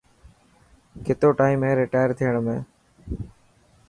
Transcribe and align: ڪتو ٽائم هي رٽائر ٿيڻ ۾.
ڪتو 1.05 1.29
ٽائم 1.41 1.57
هي 1.67 1.71
رٽائر 1.81 2.09
ٿيڻ 2.19 2.33
۾. 2.47 2.57